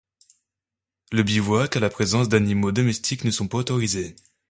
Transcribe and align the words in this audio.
Le 1.11 1.21
bivouac 1.21 1.75
et 1.75 1.79
la 1.79 1.91
présence 1.91 2.27
d'animaux 2.27 2.71
domestiques 2.71 3.23
ne 3.23 3.29
sont 3.29 3.47
pas 3.47 3.59
autorisés. 3.59 4.15